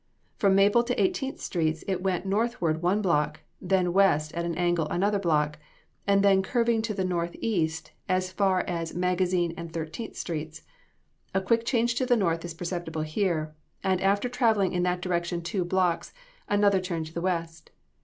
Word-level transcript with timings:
From 0.39 0.55
Maple 0.55 0.81
and 0.89 0.99
Eighteenth 0.99 1.39
streets 1.39 1.83
it 1.87 2.01
went 2.01 2.25
northward 2.25 2.81
one 2.81 3.03
block, 3.03 3.41
then 3.61 3.93
west 3.93 4.33
at 4.33 4.45
an 4.45 4.57
angle 4.57 4.87
another 4.87 5.19
block; 5.19 5.59
and 6.07 6.23
then 6.23 6.41
curving 6.41 6.81
to 6.81 6.95
the 6.95 7.05
northeast 7.05 7.91
as 8.09 8.31
far 8.31 8.61
as 8.61 8.95
Magazine 8.95 9.53
and 9.55 9.67
[Illustration: 9.69 10.05
BAXTER 10.07 10.33
PARK, 10.33 10.37
LOUISVILLE.] 10.37 10.55
Thirteenth 10.55 10.55
streets. 10.55 10.67
A 11.35 11.45
quick 11.45 11.65
change 11.67 11.93
to 11.99 12.07
the 12.07 12.17
north 12.17 12.43
is 12.43 12.55
perceptible 12.55 13.03
here, 13.03 13.53
and 13.83 14.01
after 14.01 14.27
traveling 14.27 14.73
in 14.73 14.81
that 14.81 15.01
direction 15.01 15.43
two 15.43 15.63
blocks, 15.63 16.13
another 16.49 16.79
turn 16.81 17.03
to 17.03 17.13
the 17.13 17.21
west. 17.21 17.69